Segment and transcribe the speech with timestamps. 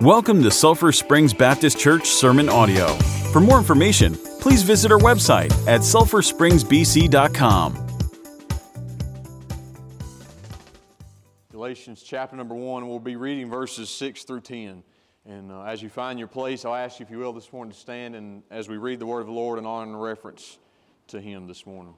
[0.00, 2.86] Welcome to Sulphur Springs Baptist Church Sermon Audio.
[3.34, 7.86] For more information, please visit our website at sulphurspringsbc.com.
[11.52, 14.82] Galatians chapter number one, we'll be reading verses 6 through 10.
[15.26, 17.74] And uh, as you find your place, I'll ask you, if you will, this morning
[17.74, 20.56] to stand and as we read the word of the Lord in honor and reference
[21.08, 21.92] to Him this morning.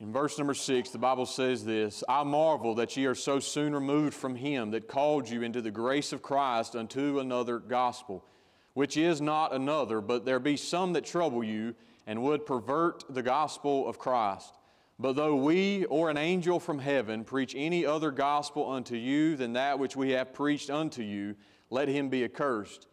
[0.00, 3.74] In verse number six, the Bible says this I marvel that ye are so soon
[3.74, 8.24] removed from him that called you into the grace of Christ unto another gospel,
[8.74, 11.74] which is not another, but there be some that trouble you
[12.06, 14.54] and would pervert the gospel of Christ.
[15.00, 19.52] But though we or an angel from heaven preach any other gospel unto you than
[19.54, 21.34] that which we have preached unto you,
[21.70, 22.86] let him be accursed.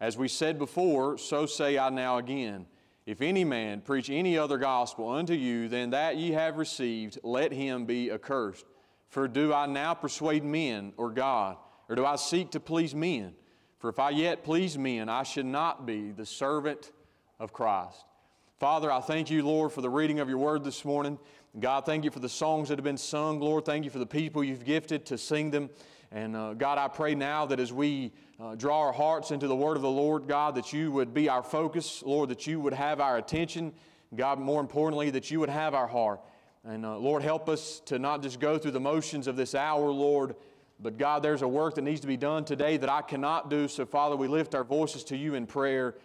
[0.00, 2.66] As we said before, so say I now again.
[3.08, 7.52] If any man preach any other gospel unto you than that ye have received, let
[7.52, 8.66] him be accursed.
[9.08, 11.56] For do I now persuade men or God,
[11.88, 13.32] or do I seek to please men?
[13.78, 16.92] For if I yet please men, I should not be the servant
[17.40, 18.04] of Christ.
[18.60, 21.18] Father, I thank you, Lord, for the reading of your word this morning.
[21.58, 23.40] God, thank you for the songs that have been sung.
[23.40, 25.70] Lord, thank you for the people you've gifted to sing them.
[26.10, 29.56] And uh, God, I pray now that as we uh, draw our hearts into the
[29.56, 32.72] word of the Lord, God, that you would be our focus, Lord, that you would
[32.72, 33.74] have our attention,
[34.14, 36.20] God, more importantly, that you would have our heart.
[36.64, 39.90] And uh, Lord, help us to not just go through the motions of this hour,
[39.90, 40.34] Lord,
[40.80, 43.68] but God, there's a work that needs to be done today that I cannot do.
[43.68, 45.96] So, Father, we lift our voices to you in prayer.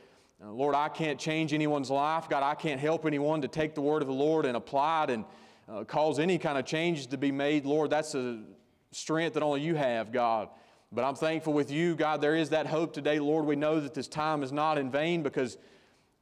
[0.43, 2.27] Uh, Lord, I can't change anyone's life.
[2.27, 5.09] God, I can't help anyone to take the word of the Lord and apply it
[5.11, 5.25] and
[5.69, 7.65] uh, cause any kind of changes to be made.
[7.65, 8.41] Lord, that's a
[8.93, 10.49] strength that only you have, God.
[10.91, 13.19] But I'm thankful with you, God, there is that hope today.
[13.19, 15.57] Lord, we know that this time is not in vain because,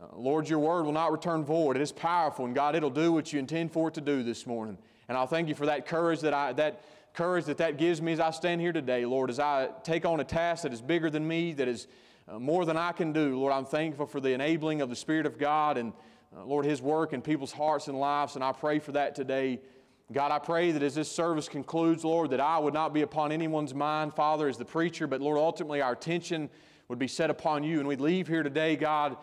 [0.02, 1.75] uh, Lord, your word will not return void.
[1.75, 4.47] It is powerful, and God, it'll do what you intend for it to do this
[4.47, 4.78] morning.
[5.09, 6.81] And I'll thank you for that courage that I, that
[7.13, 10.22] courage that that gives me as I stand here today, Lord, as I take on
[10.22, 11.88] a task that is bigger than me, that is
[12.29, 13.38] uh, more than I can do.
[13.38, 15.91] Lord, I'm thankful for the enabling of the Spirit of God and,
[16.34, 19.59] uh, Lord, His work in people's hearts and lives, and I pray for that today.
[20.11, 23.31] God, I pray that as this service concludes, Lord, that I would not be upon
[23.31, 26.49] anyone's mind, Father, as the preacher, but Lord, ultimately our attention
[26.89, 27.79] would be set upon you.
[27.79, 29.16] And we'd leave here today, God,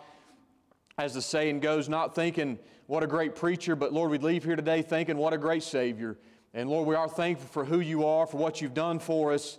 [0.97, 4.57] as the saying goes, not thinking what a great preacher, but Lord, we'd leave here
[4.57, 6.17] today thinking what a great Savior.
[6.55, 9.59] And Lord, we are thankful for who you are, for what you've done for us.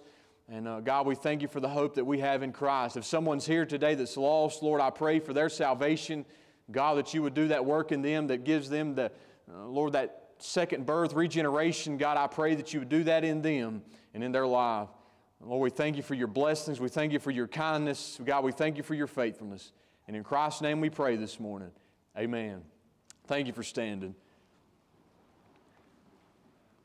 [0.52, 2.98] And uh, God, we thank you for the hope that we have in Christ.
[2.98, 6.26] If someone's here today that's lost, Lord, I pray for their salvation.
[6.72, 9.12] God, that you would do that work in them that gives them the,
[9.54, 13.42] uh, Lord, that second birth, regeneration, God, I pray that you would do that in
[13.42, 13.82] them
[14.14, 14.90] and in their life.
[15.42, 16.80] Lord, we thank you for your blessings.
[16.80, 18.20] We thank you for your kindness.
[18.24, 19.72] God, we thank you for your faithfulness.
[20.08, 21.72] And in Christ's name we pray this morning.
[22.18, 22.62] Amen.
[23.28, 24.16] Thank you for standing.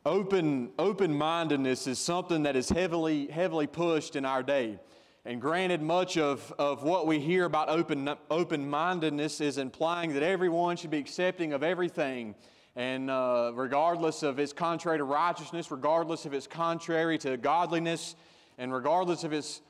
[0.06, 4.78] Open, open-mindedness is something that is heavily, heavily pushed in our day.
[5.24, 10.76] And granted, much of, of what we hear about open, open-mindedness is implying that everyone
[10.76, 12.34] should be accepting of everything
[12.76, 18.16] and uh, regardless of it's contrary to righteousness, regardless if it's contrary to godliness,
[18.58, 19.60] and regardless if it's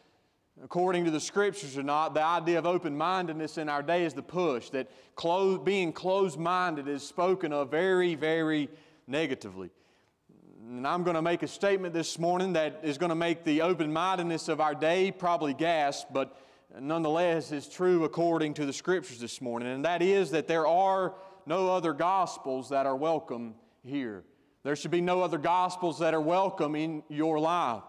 [0.62, 4.14] according to the scriptures or not, the idea of open mindedness in our day is
[4.14, 8.68] the push that close, being closed minded is spoken of very, very
[9.06, 9.70] negatively.
[10.66, 13.62] And I'm going to make a statement this morning that is going to make the
[13.62, 16.38] open mindedness of our day probably gasp, but
[16.80, 19.68] nonetheless is true according to the scriptures this morning.
[19.68, 21.14] And that is that there are
[21.46, 24.24] no other gospels that are welcome here.
[24.62, 27.82] There should be no other gospels that are welcome in your life.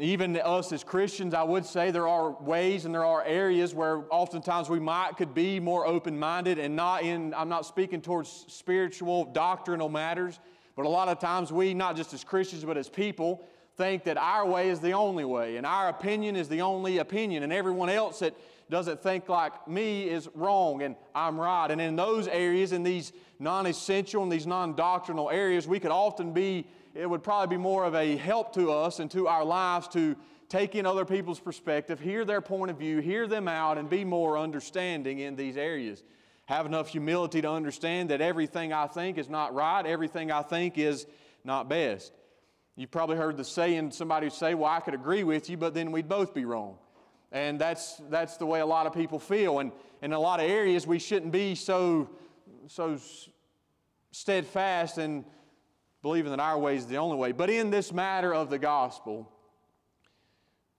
[0.00, 4.04] Even us as Christians, I would say there are ways and there are areas where
[4.10, 9.24] oftentimes we might could be more open-minded and not in, I'm not speaking towards spiritual,
[9.24, 10.40] doctrinal matters,
[10.76, 13.44] but a lot of times we, not just as Christians, but as people,
[13.76, 17.42] think that our way is the only way and our opinion is the only opinion
[17.42, 18.34] and everyone else that
[18.70, 21.70] doesn't think like me is wrong and I'm right.
[21.70, 25.90] And in those areas, in these non essential and these non doctrinal areas, we could
[25.90, 29.44] often be, it would probably be more of a help to us and to our
[29.44, 30.16] lives to
[30.48, 34.04] take in other people's perspective, hear their point of view, hear them out, and be
[34.04, 36.02] more understanding in these areas.
[36.46, 40.76] Have enough humility to understand that everything I think is not right, everything I think
[40.76, 41.06] is
[41.44, 42.12] not best.
[42.76, 45.92] You've probably heard the saying, somebody say, Well, I could agree with you, but then
[45.92, 46.76] we'd both be wrong.
[47.32, 49.58] And that's, that's the way a lot of people feel.
[49.58, 52.10] And in a lot of areas, we shouldn't be so,
[52.66, 52.98] so
[54.10, 55.24] steadfast in
[56.02, 57.32] believing that our way is the only way.
[57.32, 59.32] But in this matter of the gospel,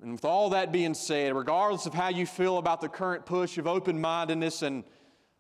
[0.01, 3.57] and with all that being said, regardless of how you feel about the current push
[3.57, 4.83] of open mindedness and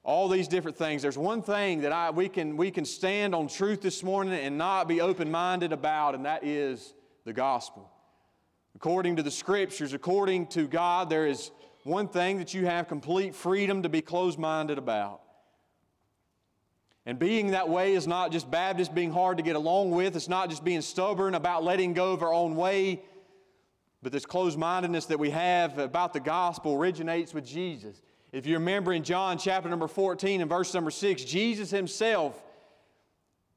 [0.03, 3.47] all these different things, there's one thing that I, we, can, we can stand on
[3.47, 6.93] truth this morning and not be open minded about, and that is
[7.25, 7.92] the gospel.
[8.75, 11.51] According to the scriptures, according to God, there is
[11.83, 15.21] one thing that you have complete freedom to be closed minded about.
[17.05, 20.29] And being that way is not just Baptists being hard to get along with, it's
[20.29, 23.01] not just being stubborn about letting go of our own way,
[24.01, 28.01] but this closed mindedness that we have about the gospel originates with Jesus.
[28.31, 32.41] If you remember in John chapter number 14 and verse number 6, Jesus himself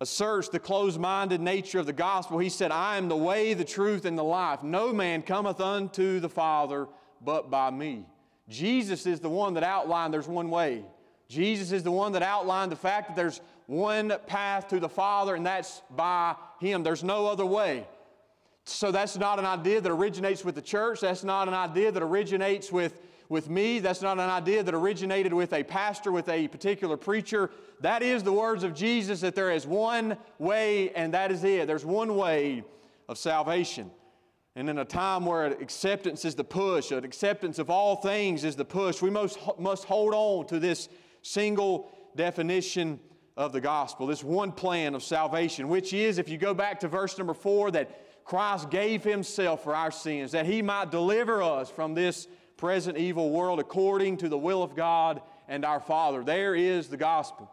[0.00, 2.38] asserts the closed minded nature of the gospel.
[2.38, 4.62] He said, I am the way, the truth, and the life.
[4.62, 6.87] No man cometh unto the Father
[7.22, 8.06] but by me.
[8.48, 10.84] Jesus is the one that outlined there's one way.
[11.28, 15.34] Jesus is the one that outlined the fact that there's one path to the Father,
[15.34, 16.82] and that's by Him.
[16.82, 17.87] There's no other way.
[18.64, 21.00] So that's not an idea that originates with the church.
[21.00, 23.78] That's not an idea that originates with, with me.
[23.78, 27.50] That's not an idea that originated with a pastor, with a particular preacher.
[27.81, 31.67] That is the words of Jesus that there is one way, and that is it.
[31.67, 32.64] There's one way
[33.08, 33.90] of salvation.
[34.55, 38.56] And in a time where acceptance is the push, an acceptance of all things is
[38.56, 40.88] the push, we most must hold on to this
[41.23, 42.99] single definition
[43.37, 46.88] of the gospel, this one plan of salvation, which is, if you go back to
[46.88, 51.70] verse number four, that Christ gave himself for our sins, that he might deliver us
[51.70, 56.24] from this present evil world according to the will of God and our Father.
[56.24, 57.50] There is the gospel.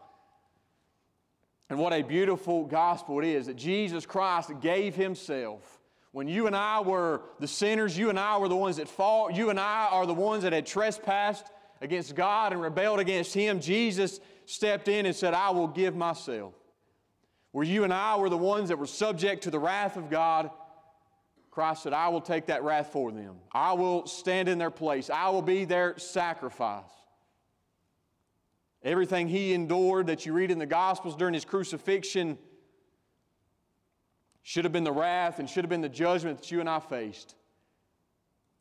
[1.69, 5.79] And what a beautiful gospel it is that Jesus Christ gave himself.
[6.11, 9.35] When you and I were the sinners, you and I were the ones that fought,
[9.35, 11.47] you and I are the ones that had trespassed
[11.83, 16.53] against God and rebelled against Him, Jesus stepped in and said, I will give myself.
[17.51, 20.49] Where you and I were the ones that were subject to the wrath of God,
[21.53, 23.35] Christ said, I will take that wrath for them.
[23.51, 25.11] I will stand in their place.
[25.11, 26.89] I will be their sacrifice.
[28.83, 32.39] Everything he endured that you read in the Gospels during his crucifixion
[34.41, 36.79] should have been the wrath and should have been the judgment that you and I
[36.79, 37.35] faced.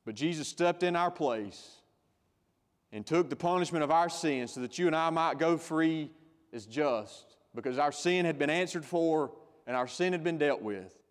[0.04, 1.76] But Jesus stepped in our place
[2.92, 6.10] and took the punishment of our sin so that you and I might go free
[6.52, 9.32] as just because our sin had been answered for
[9.66, 11.01] and our sin had been dealt with.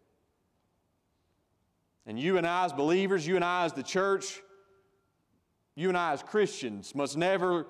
[2.06, 4.42] And you and I, as believers, you and I, as the church,
[5.76, 7.68] you and I, as Christians, must never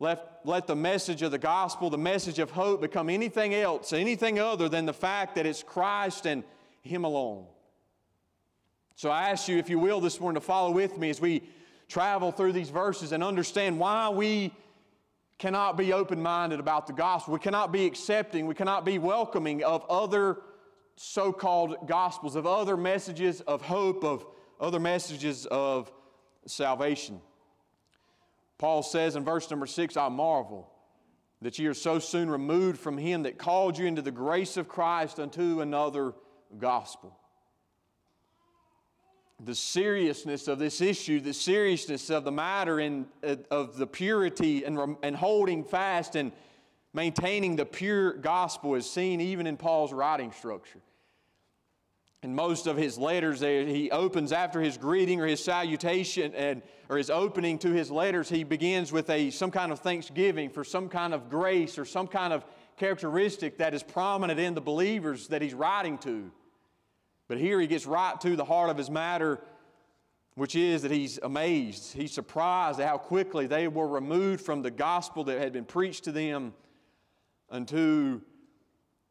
[0.00, 4.38] let, let the message of the gospel, the message of hope, become anything else, anything
[4.38, 6.44] other than the fact that it's Christ and
[6.82, 7.46] Him alone.
[8.96, 11.42] So I ask you, if you will, this morning to follow with me as we
[11.88, 14.52] travel through these verses and understand why we
[15.38, 17.34] cannot be open minded about the gospel.
[17.34, 20.38] We cannot be accepting, we cannot be welcoming of other
[20.96, 24.24] so called gospels, of other messages of hope, of
[24.60, 25.92] other messages of
[26.46, 27.20] salvation.
[28.58, 30.70] Paul says in verse number six, I marvel
[31.42, 34.68] that ye are so soon removed from him that called you into the grace of
[34.68, 36.14] Christ unto another
[36.58, 37.18] gospel
[39.44, 44.64] the seriousness of this issue, the seriousness of the matter, and uh, of the purity
[44.64, 46.32] and, and holding fast and
[46.94, 50.78] maintaining the pure gospel is seen even in Paul's writing structure.
[52.22, 56.96] In most of his letters, he opens after his greeting or his salutation and, or
[56.96, 60.88] his opening to his letters, he begins with a, some kind of thanksgiving for some
[60.88, 62.46] kind of grace or some kind of
[62.78, 66.30] characteristic that is prominent in the believers that he's writing to.
[67.28, 69.40] But here he gets right to the heart of his matter,
[70.34, 71.92] which is that he's amazed.
[71.92, 76.04] He's surprised at how quickly they were removed from the gospel that had been preached
[76.04, 76.54] to them
[77.54, 78.20] unto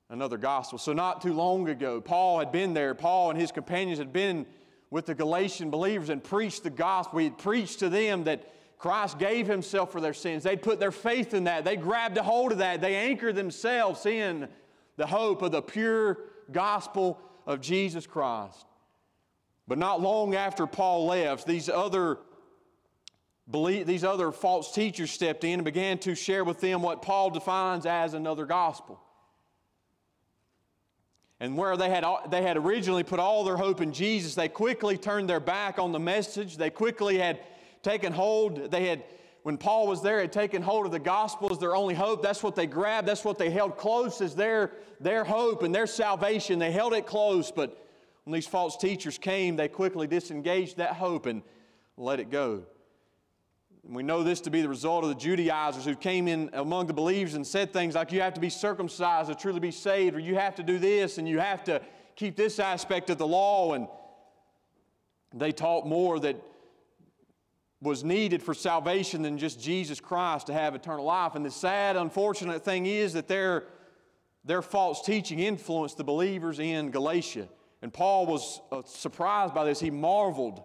[0.09, 0.77] another gospel.
[0.77, 2.93] So, not too long ago, Paul had been there.
[2.93, 4.45] Paul and his companions had been
[4.91, 7.19] with the Galatian believers and preached the gospel.
[7.19, 10.43] He had preached to them that Christ gave himself for their sins.
[10.43, 11.63] They'd put their faith in that.
[11.63, 12.81] They grabbed a hold of that.
[12.81, 14.50] They anchored themselves in
[14.97, 16.17] the hope of the pure
[16.51, 18.65] gospel of Jesus Christ.
[19.69, 22.19] But not long after Paul left, these other,
[23.47, 27.85] these other false teachers stepped in and began to share with them what Paul defines
[27.85, 29.01] as another gospel.
[31.39, 34.97] And where they had, they had originally put all their hope in Jesus, they quickly
[34.97, 36.55] turned their back on the message.
[36.55, 37.41] They quickly had
[37.81, 39.03] taken hold, they had
[39.43, 42.23] when Paul was there, had taken hold of the gospel as their only hope.
[42.23, 43.09] That's what they grabbed.
[43.09, 44.71] That's what they held close as their,
[45.01, 46.59] their hope and their salvation.
[46.59, 47.85] They held it close, but
[48.23, 51.43] when these false teachers came, they quickly disengaged that hope and
[51.97, 52.63] let it go.
[53.86, 56.94] We know this to be the result of the Judaizers who came in among the
[56.94, 60.20] believers and said things like, you have to be circumcised to truly be saved, or
[60.20, 61.82] you have to do this, and you have to
[62.16, 63.74] keep this aspect of the law.
[63.74, 63.88] And
[65.34, 66.38] they taught more that
[67.82, 71.36] was needed for salvation than just Jesus Christ to have eternal life.
[71.36, 73.66] And the sad, unfortunate thing is that their,
[74.46, 77.50] their false teaching influenced the believers in Galatia.
[77.82, 79.82] And Paul was uh, surprised by this.
[79.82, 80.63] He marveled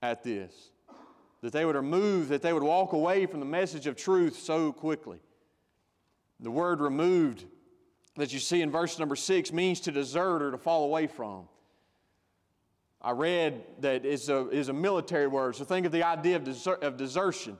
[0.00, 0.70] at this
[1.42, 4.72] that they would remove, that they would walk away from the message of truth so
[4.72, 5.18] quickly.
[6.40, 7.44] The word removed
[8.16, 11.48] that you see in verse number six means to desert or to fall away from.
[13.00, 16.44] I read that it's a, is a military word, so think of the idea of,
[16.44, 17.58] deser- of desertion.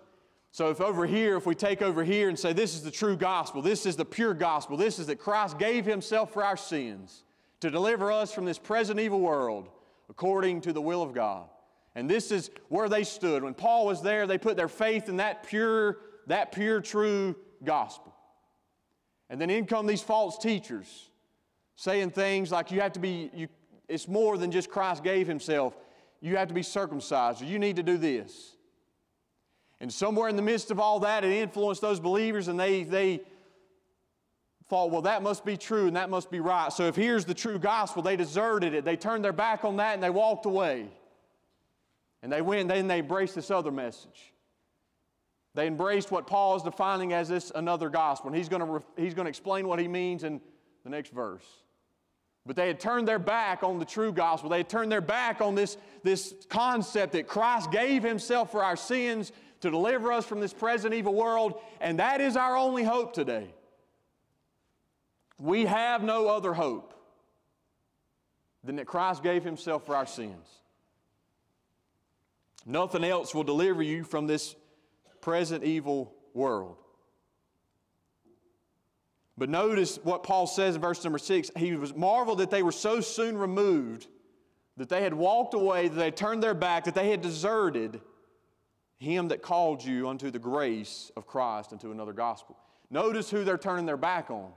[0.52, 3.16] So, if over here, if we take over here and say, this is the true
[3.16, 7.24] gospel, this is the pure gospel, this is that Christ gave himself for our sins
[7.60, 9.68] to deliver us from this present evil world
[10.10, 11.48] according to the will of God.
[11.94, 13.42] And this is where they stood.
[13.42, 18.14] When Paul was there, they put their faith in that pure, that pure, true gospel.
[19.28, 21.10] And then in come these false teachers
[21.76, 23.48] saying things like you have to be, you,
[23.88, 25.76] it's more than just Christ gave himself.
[26.20, 28.56] You have to be circumcised, or you need to do this.
[29.80, 33.22] And somewhere in the midst of all that, it influenced those believers, and they, they
[34.72, 36.72] thought, well, that must be true and that must be right.
[36.72, 38.86] So if here's the true gospel, they deserted it.
[38.86, 40.88] They turned their back on that and they walked away.
[42.22, 44.32] And they went then they embraced this other message.
[45.54, 48.28] They embraced what Paul is defining as this another gospel.
[48.28, 50.40] And he's going to, he's to explain what he means in
[50.84, 51.44] the next verse.
[52.46, 54.50] But they had turned their back on the true gospel.
[54.50, 58.76] They had turned their back on this, this concept that Christ gave himself for our
[58.76, 63.12] sins to deliver us from this present evil world, and that is our only hope
[63.12, 63.54] today.
[65.38, 66.92] We have no other hope
[68.64, 70.46] than that Christ gave Himself for our sins.
[72.64, 74.54] Nothing else will deliver you from this
[75.20, 76.76] present evil world.
[79.38, 81.50] But notice what Paul says in verse number six.
[81.56, 84.06] He was marveled that they were so soon removed,
[84.76, 88.00] that they had walked away, that they turned their back, that they had deserted
[88.98, 92.56] him that called you unto the grace of Christ unto another gospel.
[92.90, 94.52] Notice who they're turning their back on.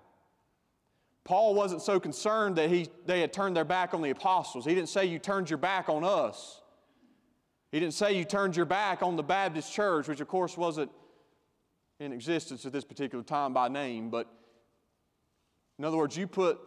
[1.24, 4.66] Paul wasn't so concerned that he, they had turned their back on the apostles.
[4.66, 6.62] He didn't say you turned your back on us.
[7.76, 10.90] He didn't say you turned your back on the Baptist church, which of course wasn't
[12.00, 14.34] in existence at this particular time by name, but
[15.78, 16.58] in other words, you put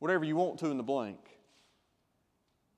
[0.00, 1.20] whatever you want to in the blank.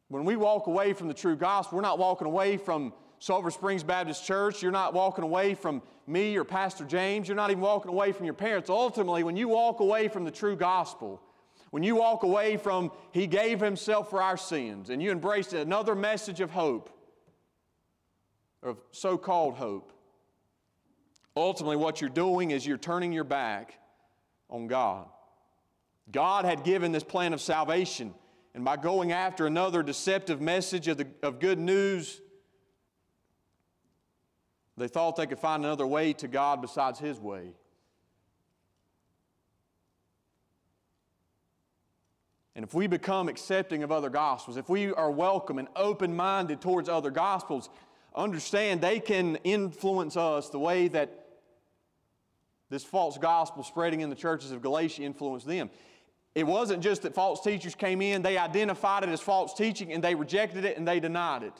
[0.08, 3.82] When we walk away from the true gospel, we're not walking away from Sulphur Springs
[3.82, 4.62] Baptist Church.
[4.62, 7.28] You're not walking away from me or Pastor James.
[7.28, 8.68] You're not even walking away from your parents.
[8.68, 11.18] Ultimately, when you walk away from the true gospel,
[11.70, 15.94] when you walk away from He gave Himself for our sins and you embrace another
[15.94, 16.90] message of hope,
[18.62, 19.92] of so called hope,
[21.36, 23.78] ultimately what you're doing is you're turning your back
[24.48, 25.06] on God.
[26.10, 28.14] God had given this plan of salvation,
[28.54, 32.20] and by going after another deceptive message of, the, of good news,
[34.76, 37.54] they thought they could find another way to God besides His way.
[42.54, 46.60] And if we become accepting of other gospels, if we are welcome and open minded
[46.60, 47.70] towards other gospels,
[48.14, 51.26] understand they can influence us the way that
[52.70, 55.70] this false gospel spreading in the churches of Galatia influenced them.
[56.34, 60.02] It wasn't just that false teachers came in, they identified it as false teaching and
[60.02, 61.52] they rejected it and they denied it.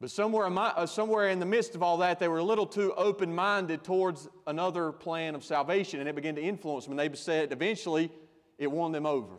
[0.00, 2.92] But somewhere uh, somewhere in the midst of all that, they were a little too
[2.94, 6.98] open minded towards another plan of salvation, and it began to influence them.
[6.98, 8.10] And they said eventually
[8.58, 9.36] it won them over.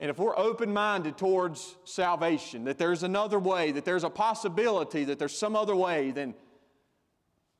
[0.00, 5.04] And if we're open minded towards salvation, that there's another way, that there's a possibility,
[5.04, 6.34] that there's some other way, then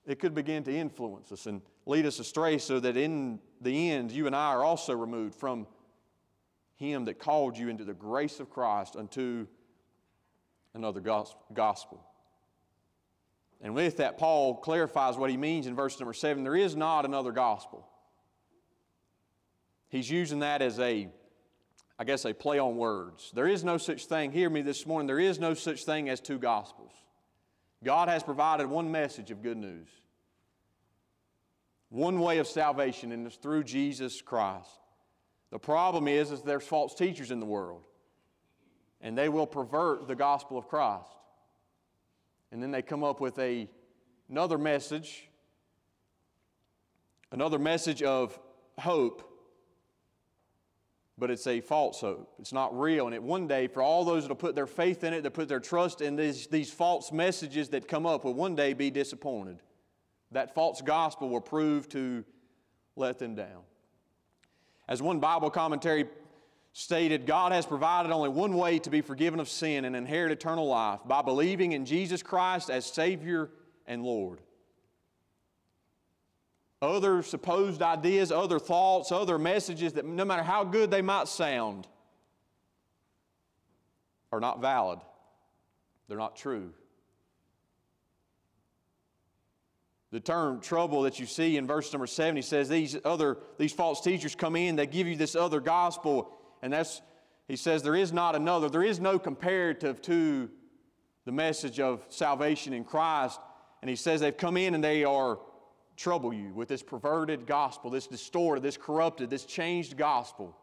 [0.07, 4.12] it could begin to influence us and lead us astray so that in the end,
[4.12, 5.66] you and I are also removed from
[6.76, 9.47] Him that called you into the grace of Christ unto
[10.75, 12.04] another gospel.
[13.61, 16.45] And with that, Paul clarifies what he means in verse number seven.
[16.45, 17.88] There is not another gospel.
[19.88, 21.09] He's using that as a,
[21.99, 23.33] I guess, a play on words.
[23.35, 26.21] There is no such thing, hear me this morning, there is no such thing as
[26.21, 26.93] two gospels.
[27.83, 29.88] God has provided one message of good news,
[31.90, 34.71] one way of salvation, and it's through Jesus Christ.
[35.50, 37.83] The problem is, is there's false teachers in the world
[39.00, 41.11] and they will pervert the gospel of Christ.
[42.50, 43.69] And then they come up with a,
[44.28, 45.28] another message,
[47.31, 48.38] another message of
[48.78, 49.23] hope,
[51.19, 52.33] but it's a false hope.
[52.39, 53.07] It's not real.
[53.07, 55.33] And it one day, for all those that will put their faith in it, that
[55.33, 58.91] put their trust in these, these false messages that come up, will one day be
[58.91, 59.61] disappointed.
[60.31, 62.25] That false gospel will prove to
[62.95, 63.63] let them down.
[64.87, 66.07] As one Bible commentary
[66.73, 70.69] stated God has provided only one way to be forgiven of sin and inherit eternal
[70.69, 73.51] life by believing in Jesus Christ as Savior
[73.87, 74.41] and Lord.
[76.80, 81.87] Other supposed ideas, other thoughts, other messages that no matter how good they might sound,
[84.30, 85.00] are not valid.
[86.06, 86.73] They're not true.
[90.11, 93.73] The term trouble that you see in verse number seven, he says these other these
[93.73, 97.02] false teachers come in, they give you this other gospel, and that's
[97.47, 100.49] he says there is not another, there is no comparative to
[101.25, 103.38] the message of salvation in Christ.
[103.80, 105.38] And he says they've come in and they are
[105.99, 110.57] trouble you with this perverted gospel, this distorted, this corrupted, this changed gospel.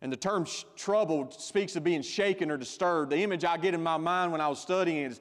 [0.00, 3.12] And the term trouble speaks of being shaken or disturbed.
[3.12, 5.20] The image I get in my mind when I was studying is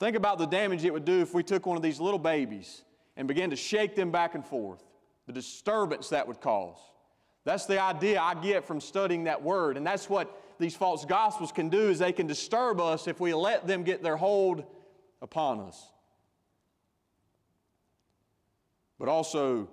[0.00, 2.82] think about the damage it would do if we took one of these little babies
[3.16, 4.82] and began to shake them back and forth,
[5.26, 6.78] the disturbance that would cause.
[7.44, 9.76] That's the idea I get from studying that word.
[9.76, 13.32] And that's what these false gospels can do is they can disturb us if we
[13.34, 14.64] let them get their hold
[15.22, 15.80] upon us.
[18.98, 19.68] But also,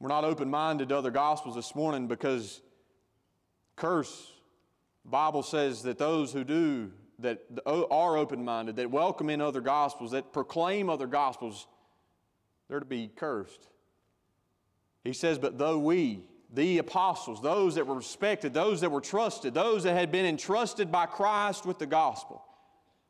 [0.00, 2.60] we're not open minded to other gospels this morning because
[3.76, 4.32] curse,
[5.04, 10.10] Bible says that those who do, that are open minded, that welcome in other gospels,
[10.10, 11.66] that proclaim other gospels,
[12.68, 13.68] they're to be cursed.
[15.04, 19.54] He says, But though we, the apostles, those that were respected, those that were trusted,
[19.54, 22.42] those that had been entrusted by Christ with the gospel,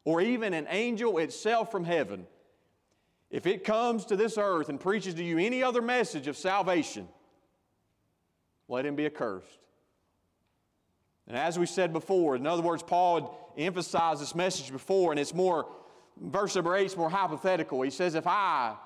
[0.05, 2.27] or even an angel itself from heaven,
[3.35, 7.09] if it comes to this earth and preaches to you any other message of salvation,
[8.69, 9.59] let him be accursed.
[11.27, 13.17] And as we said before, in other words, Paul
[13.57, 15.67] had emphasized this message before, and it's more,
[16.17, 17.83] verse number 8 is more hypothetical.
[17.83, 18.77] He says, If I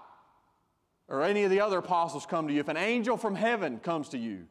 [1.09, 4.09] or any of the other apostles come to you, if an angel from heaven comes
[4.11, 4.47] to you,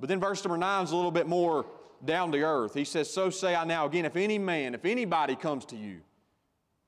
[0.00, 1.66] but then verse number 9 is a little bit more
[2.02, 2.72] down to earth.
[2.72, 6.00] He says, So say I now again, if any man, if anybody comes to you,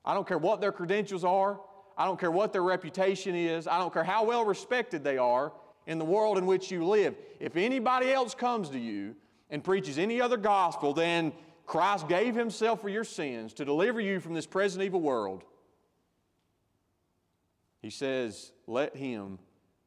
[0.03, 1.59] I don't care what their credentials are,
[1.99, 3.67] I don't care what their reputation is.
[3.67, 5.51] I don't care how well respected they are
[5.85, 7.13] in the world in which you live.
[7.41, 9.15] If anybody else comes to you
[9.49, 11.33] and preaches any other gospel than
[11.65, 15.43] Christ gave himself for your sins to deliver you from this present evil world,
[17.81, 19.37] he says, let him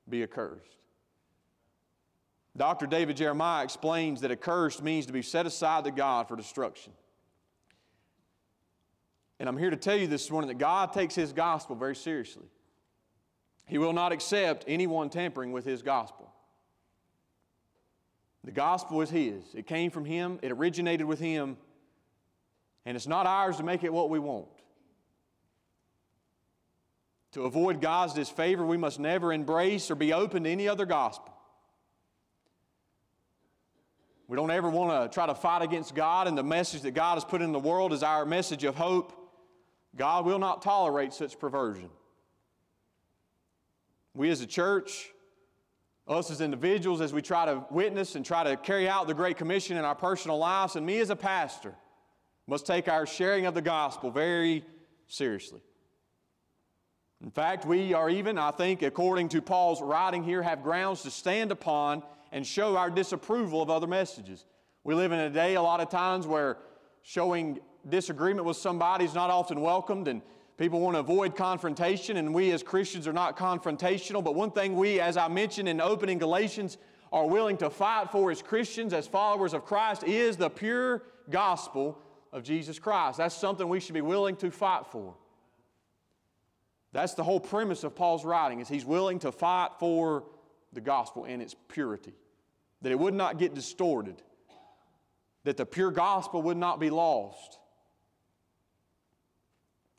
[0.07, 0.77] be accursed.
[2.55, 2.87] Dr.
[2.87, 6.93] David Jeremiah explains that accursed means to be set aside to God for destruction.
[9.43, 12.47] And I'm here to tell you this morning that God takes His gospel very seriously.
[13.67, 16.33] He will not accept anyone tampering with His gospel.
[18.45, 21.57] The gospel is His, it came from Him, it originated with Him,
[22.87, 24.47] and it's not ours to make it what we want.
[27.33, 31.35] To avoid God's disfavor, we must never embrace or be open to any other gospel.
[34.29, 37.15] We don't ever want to try to fight against God, and the message that God
[37.15, 39.19] has put in the world is our message of hope.
[39.97, 41.91] God will not tolerate such perversion.
[44.15, 45.11] We as a church,
[46.09, 49.37] us as individuals, as we try to witness and try to carry out the Great
[49.37, 51.75] Commission in our personal lives, and me as a pastor,
[52.47, 54.65] must take our sharing of the gospel very
[55.07, 55.61] seriously.
[57.23, 61.11] In fact, we are even, I think, according to Paul's writing here, have grounds to
[61.11, 62.03] stand upon
[62.33, 64.45] and show our disapproval of other messages.
[64.83, 66.59] We live in a day, a lot of times, where
[67.03, 70.23] showing disagreement with somebody is not often welcomed, and
[70.57, 74.23] people want to avoid confrontation, and we as Christians are not confrontational.
[74.23, 76.79] But one thing we, as I mentioned in opening Galatians,
[77.13, 81.99] are willing to fight for as Christians, as followers of Christ, is the pure gospel
[82.33, 83.19] of Jesus Christ.
[83.19, 85.15] That's something we should be willing to fight for.
[86.93, 90.25] That's the whole premise of Paul's writing is he's willing to fight for
[90.73, 92.15] the gospel and its purity.
[92.83, 94.23] That it would not get distorted.
[95.45, 97.59] That the pure gospel would not be lost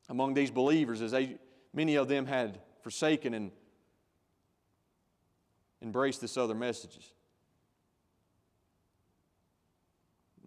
[0.10, 1.38] among these believers as they,
[1.74, 3.52] many of them had forsaken and
[5.82, 7.14] embraced this other messages.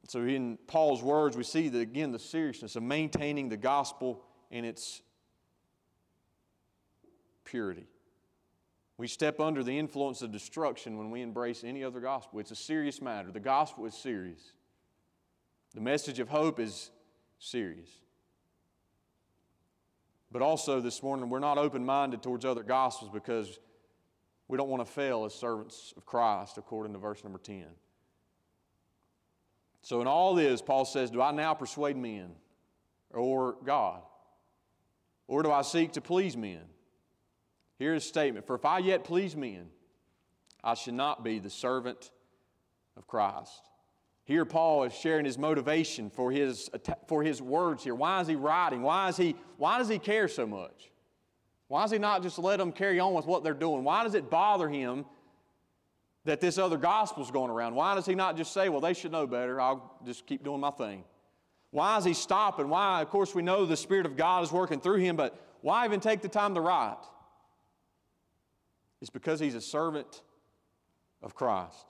[0.09, 4.64] So, in Paul's words, we see that again the seriousness of maintaining the gospel in
[4.64, 5.03] its
[7.45, 7.87] purity.
[8.99, 12.38] We step under the influence of destruction when we embrace any other gospel.
[12.38, 13.31] It's a serious matter.
[13.31, 14.53] The gospel is serious,
[15.75, 16.90] the message of hope is
[17.38, 17.90] serious.
[20.33, 23.59] But also this morning, we're not open minded towards other gospels because
[24.49, 27.65] we don't want to fail as servants of Christ, according to verse number 10.
[29.83, 32.33] So, in all this, Paul says, Do I now persuade men
[33.11, 34.03] or God?
[35.29, 36.62] Or do I seek to please men?
[37.79, 39.69] Here's a statement For if I yet please men,
[40.62, 42.11] I should not be the servant
[42.97, 43.61] of Christ.
[44.27, 46.69] Here, Paul is sharing his motivation for his,
[47.07, 47.95] for his words here.
[47.95, 48.83] Why is he writing?
[48.83, 50.91] Why, is he, why does he care so much?
[51.69, 53.85] Why does he not just let them carry on with what they're doing?
[53.85, 55.05] Why does it bother him
[56.25, 57.77] that this other gospel's going around?
[57.77, 60.61] Why does he not just say, well, they should know better, I'll just keep doing
[60.61, 61.05] my thing?
[61.71, 62.69] Why is he stopping?
[62.69, 63.03] Why?
[63.03, 66.01] Of course, we know the Spirit of God is working through him, but why even
[66.01, 66.97] take the time to write?
[69.01, 70.23] It's because he's a servant
[71.23, 71.87] of Christ.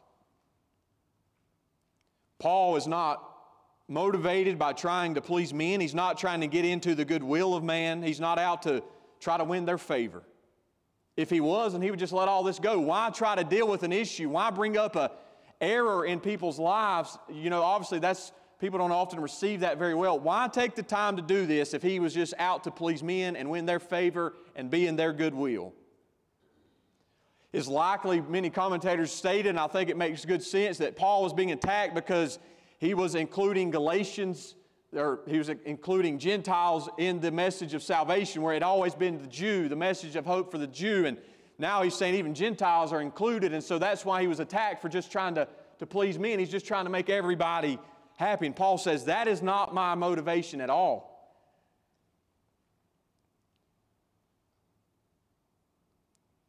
[2.39, 3.23] Paul is not
[3.89, 5.81] motivated by trying to please men.
[5.81, 8.03] He's not trying to get into the goodwill of man.
[8.03, 8.83] He's not out to
[9.21, 10.23] try to win their favor.
[11.17, 12.79] If he was, and he would just let all this go.
[12.79, 14.29] Why try to deal with an issue?
[14.29, 15.13] Why bring up a
[15.61, 17.17] error in people's lives?
[17.33, 20.19] You know, obviously that's people don't often receive that very well.
[20.19, 23.35] Why take the time to do this if he was just out to please men
[23.35, 25.73] and win their favor and be in their goodwill?
[27.57, 31.33] Is likely, many commentators stated, and I think it makes good sense, that Paul was
[31.33, 32.39] being attacked because
[32.79, 34.57] he was including Galatians,
[34.93, 39.23] or he was including Gentiles in the message of salvation, where it had always been
[39.23, 41.07] the Jew, the message of hope for the Jew.
[41.07, 41.17] And
[41.59, 43.55] now he's saying even Gentiles are included.
[43.55, 46.33] And so that's why he was attacked for just trying to, to please me.
[46.33, 47.79] And he's just trying to make everybody
[48.19, 48.45] happy.
[48.45, 51.16] And Paul says, that is not my motivation at all.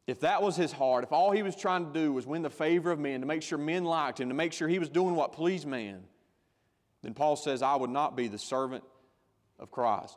[0.08, 2.48] If that was his heart, if all he was trying to do was win the
[2.48, 5.14] favor of men, to make sure men liked him, to make sure he was doing
[5.14, 6.02] what pleased man,
[7.02, 8.82] then Paul says, I would not be the servant
[9.58, 10.16] of Christ.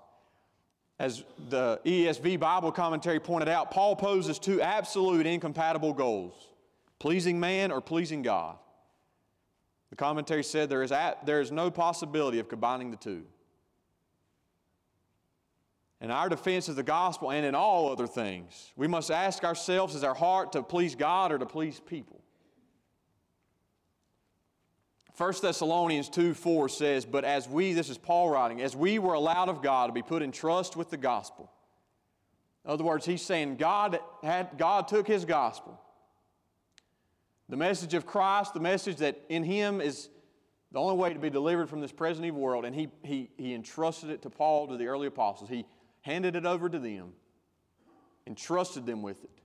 [0.98, 6.48] As the ESV Bible commentary pointed out, Paul poses two absolute incompatible goals
[6.98, 8.56] pleasing man or pleasing God.
[9.90, 13.24] The commentary said there is, at, there is no possibility of combining the two.
[16.02, 19.94] In our defense of the gospel and in all other things, we must ask ourselves
[19.94, 22.20] is our heart to please God or to please people?
[25.16, 29.14] 1 Thessalonians 2 4 says, But as we, this is Paul writing, as we were
[29.14, 31.52] allowed of God to be put in trust with the gospel.
[32.66, 35.80] In other words, he's saying God, had, God took his gospel,
[37.48, 40.10] the message of Christ, the message that in him is
[40.72, 43.54] the only way to be delivered from this present evil world, and he, he, he
[43.54, 45.50] entrusted it to Paul, to the early apostles.
[45.50, 45.66] He
[46.02, 47.14] handed it over to them,
[48.28, 49.42] entrusted them with it,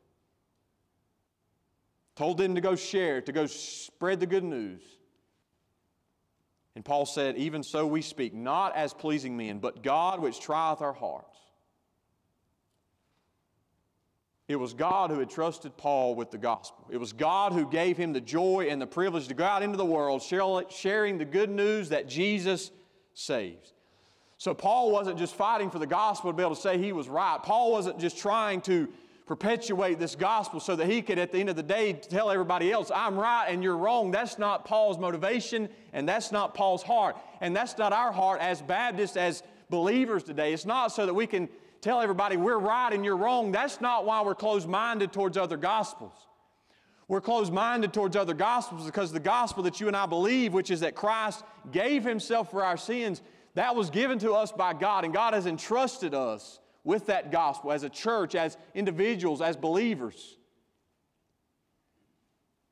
[2.15, 4.83] told them to go share, to go spread the good news.
[6.75, 10.83] And Paul said, Even so we speak, not as pleasing men, but God which trieth
[10.83, 11.37] our hearts.
[14.49, 16.87] It was God who had trusted Paul with the gospel.
[16.91, 19.77] It was God who gave him the joy and the privilege to go out into
[19.77, 22.71] the world sharing the good news that Jesus
[23.13, 23.73] saves.
[24.39, 27.09] So Paul wasn't just fighting for the gospel to be able to say he was
[27.09, 27.39] right.
[27.43, 28.89] Paul wasn't just trying to
[29.27, 32.71] perpetuate this gospel so that he could, at the end of the day, tell everybody
[32.71, 34.11] else, I'm right and you're wrong.
[34.11, 37.17] That's not Paul's motivation and that's not Paul's heart.
[37.41, 40.53] And that's not our heart as Baptists, as believers today.
[40.53, 41.49] It's not so that we can
[41.81, 43.51] tell everybody we're right and you're wrong.
[43.51, 46.15] That's not why we're closed minded towards other gospels.
[47.09, 50.71] We're closed minded towards other gospels because the gospel that you and I believe, which
[50.71, 53.23] is that Christ gave himself for our sins,
[53.57, 57.73] that was given to us by God, and God has entrusted us with that gospel
[57.73, 60.37] as a church, as individuals, as believers.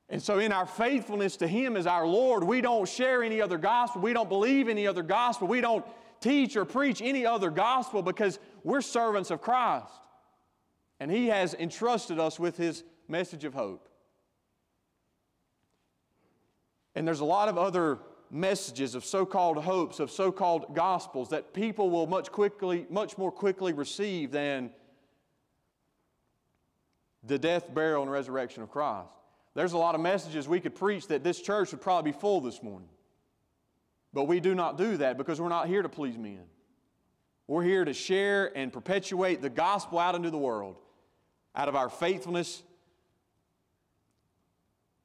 [0.09, 3.57] And so, in our faithfulness to Him as our Lord, we don't share any other
[3.57, 4.01] gospel.
[4.01, 5.47] We don't believe any other gospel.
[5.47, 5.83] We don't
[6.21, 9.91] teach or preach any other gospel because we're servants of Christ.
[10.99, 13.89] And He has entrusted us with His message of hope.
[16.93, 17.97] And there's a lot of other
[18.31, 23.73] messages of so-called hopes, of so-called gospels that people will much quickly, much more quickly
[23.73, 24.71] receive than
[27.23, 29.09] the death, burial, and resurrection of Christ.
[29.53, 32.41] There's a lot of messages we could preach that this church would probably be full
[32.41, 32.89] this morning.
[34.13, 36.43] But we do not do that because we're not here to please men.
[37.47, 40.77] We're here to share and perpetuate the gospel out into the world
[41.55, 42.63] out of our faithfulness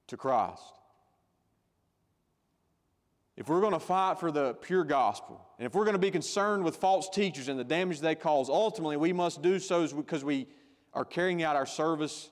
[0.08, 0.62] to Christ.
[3.40, 6.10] If we're going to fight for the pure gospel, and if we're going to be
[6.10, 10.22] concerned with false teachers and the damage they cause, ultimately we must do so because
[10.22, 10.46] we
[10.92, 12.28] are carrying out our service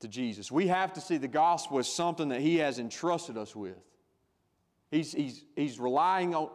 [0.00, 0.52] to Jesus.
[0.52, 3.78] We have to see the gospel as something that He has entrusted us with.
[4.90, 6.50] He's, he's, he's relying on,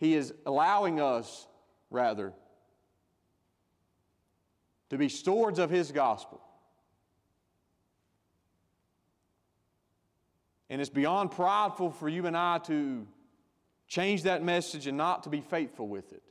[0.00, 1.46] He is allowing us,
[1.90, 2.32] rather,
[4.90, 6.41] to be stewards of His gospel.
[10.72, 13.06] And it's beyond prideful for you and I to
[13.86, 16.22] change that message and not to be faithful with it.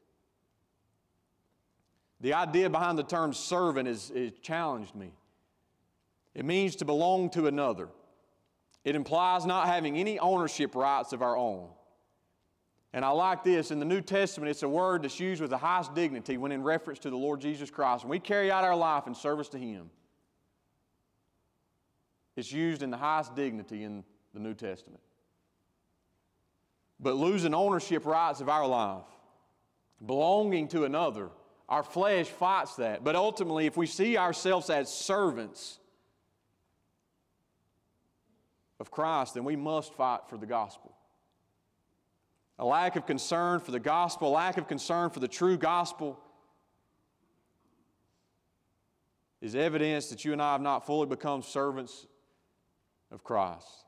[2.21, 5.11] The idea behind the term servant is, challenged me.
[6.33, 7.89] It means to belong to another.
[8.83, 11.69] It implies not having any ownership rights of our own.
[12.93, 13.69] And I like this.
[13.69, 16.63] In the New Testament, it's a word that's used with the highest dignity when in
[16.63, 18.05] reference to the Lord Jesus Christ.
[18.05, 19.91] When we carry out our life in service to Him,
[22.35, 25.01] it's used in the highest dignity in the New Testament.
[26.99, 29.05] But losing ownership rights of our life,
[30.05, 31.29] belonging to another,
[31.67, 33.03] our flesh fights that.
[33.03, 35.79] But ultimately, if we see ourselves as servants
[38.79, 40.93] of Christ, then we must fight for the gospel.
[42.59, 46.19] A lack of concern for the gospel, a lack of concern for the true gospel
[49.41, 52.05] is evidence that you and I have not fully become servants
[53.11, 53.85] of Christ.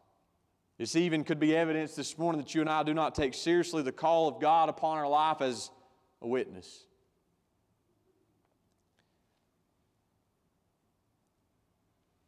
[0.83, 3.83] This even could be evidence this morning that you and I do not take seriously
[3.83, 5.71] the call of God upon our life as
[6.21, 6.83] a witness.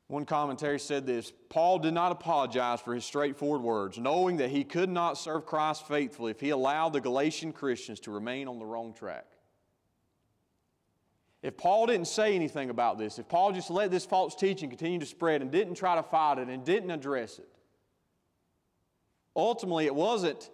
[0.08, 4.63] One commentary said this Paul did not apologize for his straightforward words, knowing that he
[4.63, 8.65] could not serve Christ faithfully if he allowed the Galatian Christians to remain on the
[8.65, 9.26] wrong track.
[11.44, 15.00] If Paul didn't say anything about this, if Paul just let this false teaching continue
[15.00, 17.50] to spread and didn't try to fight it and didn't address it,
[19.36, 20.50] ultimately it wasn't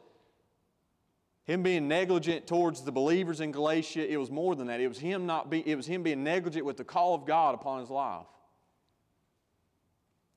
[1.44, 4.10] him being negligent towards the believers in Galatia.
[4.10, 4.80] It was more than that.
[4.80, 7.56] It was him not be, it was him being negligent with the call of God
[7.56, 8.26] upon his life.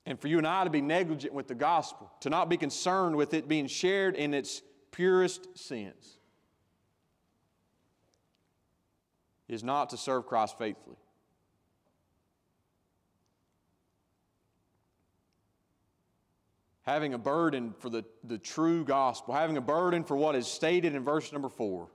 [0.06, 3.16] And for you and I to be negligent with the gospel, to not be concerned
[3.16, 6.18] with it being shared in its purest sense,
[9.48, 10.96] is not to serve Christ faithfully.
[16.84, 20.94] Having a burden for the, the true gospel, having a burden for what is stated
[20.94, 21.88] in verse number four,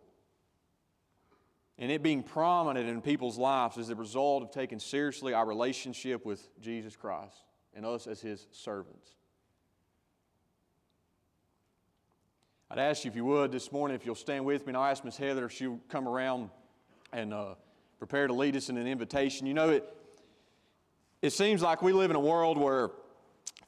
[1.78, 6.26] and it being prominent in people's lives is the result of taking seriously our relationship
[6.26, 7.36] with Jesus Christ
[7.74, 9.12] and us as his servants.
[12.72, 14.92] I'd ask you if you would this morning, if you'll stand with me, and I'll
[14.92, 16.50] ask Miss Heather if she'll come around
[17.14, 17.56] and uh,
[17.98, 19.48] prepare to lead us in an invitation.
[19.48, 19.96] You know, it,
[21.22, 22.92] it seems like we live in a world where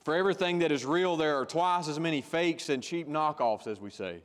[0.04, 3.80] for everything that is real, there are twice as many fakes and cheap knockoffs, as
[3.80, 4.22] we say.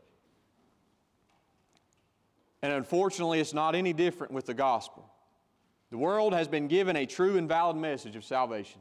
[2.63, 5.09] And unfortunately, it's not any different with the gospel.
[5.91, 8.81] The world has been given a true and valid message of salvation.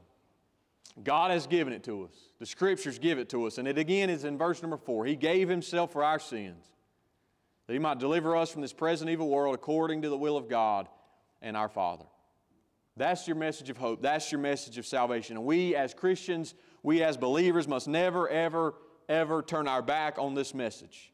[1.04, 2.14] God has given it to us.
[2.40, 3.58] The scriptures give it to us.
[3.58, 5.06] And it again is in verse number four.
[5.06, 6.66] He gave himself for our sins,
[7.68, 10.48] that he might deliver us from this present evil world according to the will of
[10.48, 10.88] God
[11.42, 12.06] and our Father.
[12.98, 14.02] That's your message of hope.
[14.02, 15.36] That's your message of salvation.
[15.36, 16.56] And we as Christians,
[16.86, 18.76] we as believers must never, ever,
[19.10, 21.12] ever turn our back on this message.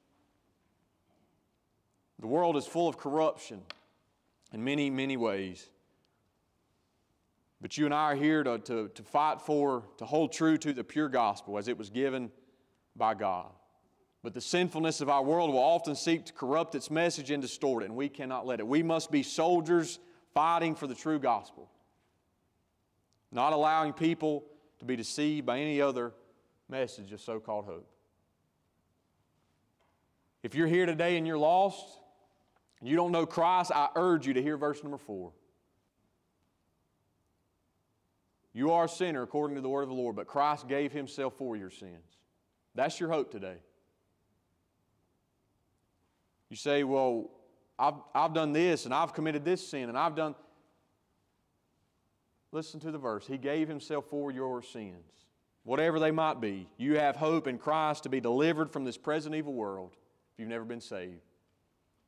[2.20, 3.62] The world is full of corruption
[4.52, 5.70] in many, many ways.
[7.62, 10.74] But you and I are here to, to, to fight for, to hold true to
[10.74, 12.32] the pure gospel as it was given
[12.98, 13.50] by God.
[14.24, 17.84] But the sinfulness of our world will often seek to corrupt its message and distort
[17.84, 18.68] it, and we cannot let it.
[18.68, 20.00] We must be soldiers
[20.34, 21.72] fighting for the true gospel,
[23.32, 24.44] not allowing people
[24.82, 26.12] to be deceived by any other
[26.68, 27.88] message of so called hope.
[30.42, 31.86] If you're here today and you're lost,
[32.80, 35.34] and you don't know Christ, I urge you to hear verse number four.
[38.54, 41.36] You are a sinner according to the word of the Lord, but Christ gave himself
[41.38, 42.18] for your sins.
[42.74, 43.58] That's your hope today.
[46.50, 47.30] You say, Well,
[47.78, 50.34] I've, I've done this and I've committed this sin and I've done.
[52.52, 53.26] Listen to the verse.
[53.26, 55.26] He gave himself for your sins,
[55.64, 56.68] whatever they might be.
[56.78, 59.96] You have hope in Christ to be delivered from this present evil world
[60.34, 61.22] if you've never been saved.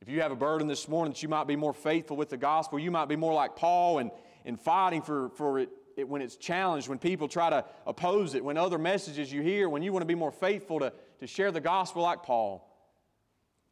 [0.00, 2.36] If you have a burden this morning that you might be more faithful with the
[2.36, 4.10] gospel, you might be more like Paul and
[4.44, 8.44] in fighting for, for it it, when it's challenged, when people try to oppose it,
[8.44, 11.50] when other messages you hear, when you want to be more faithful to, to share
[11.50, 12.68] the gospel like Paul.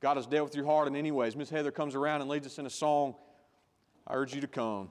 [0.00, 1.36] God has dealt with your heart in any ways.
[1.36, 3.14] Miss Heather comes around and leads us in a song.
[4.06, 4.90] I urge you to come.